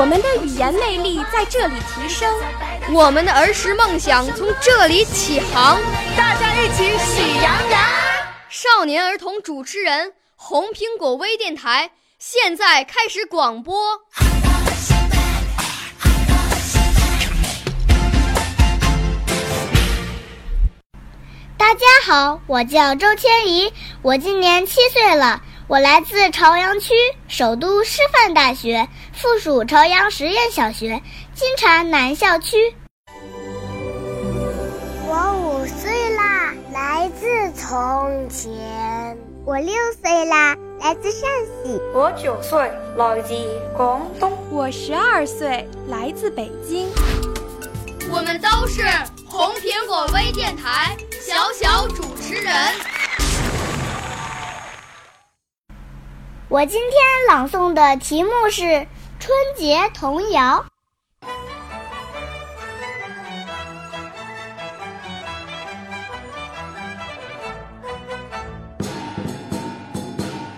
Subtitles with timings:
[0.00, 2.26] 我们的语言魅力在这里提升，
[2.90, 5.78] 我们的儿时梦想从这里起航。
[6.16, 7.82] 大家一起喜羊羊。
[8.48, 11.90] 少年儿童主持人，红苹果微电台。
[12.18, 13.78] 现在开始广播。
[21.58, 23.70] 大家好，我叫周千怡，
[24.00, 26.92] 我今年七岁了，我来自朝阳区
[27.28, 31.00] 首都师范大学附属朝阳实验小学
[31.32, 32.74] 金蝉南校区。
[35.06, 39.16] 我五岁啦，来自从前。
[39.46, 40.56] 我六岁啦。
[40.80, 41.30] 来自陕
[41.62, 42.58] 西，我九岁，
[42.96, 43.32] 来自
[43.76, 46.88] 广东，我十二岁，来自北京。
[48.10, 48.82] 我们都是
[49.24, 52.52] 红苹果微电台小小主持人。
[56.50, 58.84] 我今天朗诵的题目是
[59.20, 60.64] 春节童谣。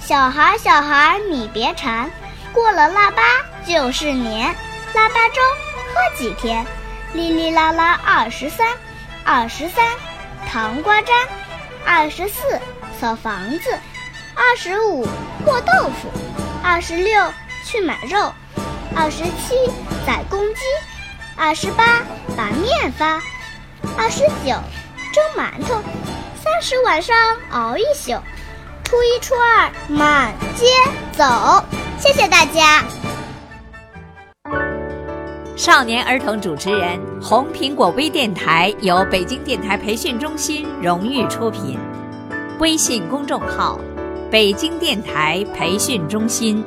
[0.00, 2.10] 小孩，小孩，你别馋，
[2.54, 3.22] 过了腊八
[3.66, 4.54] 就是年。
[4.94, 5.42] 腊八粥
[5.92, 6.64] 喝几天？
[7.12, 8.66] 哩哩啦啦二十三，
[9.22, 9.84] 二十三
[10.50, 11.14] 糖瓜粘，
[11.84, 12.58] 二十四
[12.98, 13.78] 扫房子，
[14.36, 15.04] 二十五
[15.44, 16.08] 和豆腐，
[16.62, 17.32] 二十六
[17.64, 18.32] 去买肉，
[18.94, 19.54] 二十七
[20.06, 20.60] 宰公鸡，
[21.36, 22.02] 二十八
[22.36, 23.20] 把面发，
[23.96, 24.54] 二十九
[25.12, 25.80] 蒸馒头，
[26.42, 27.16] 三十晚上
[27.52, 28.12] 熬一宿。
[28.82, 30.66] 初一、初二满街
[31.12, 31.24] 走，
[31.98, 32.84] 谢谢大家。
[35.56, 41.78] 少年儿童主持人，红苹果微电台由北京电台培训中心荣誉出品，
[42.58, 43.80] 微信公众号：
[44.34, 46.60] 北京电台培训中心。